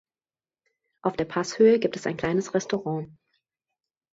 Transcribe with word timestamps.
Auf 1.03 1.15
der 1.15 1.25
Passhöhe 1.25 1.77
gibt 1.77 1.95
es 1.95 2.07
ein 2.07 2.17
kleines 2.17 2.55
Restaurant. 2.55 3.11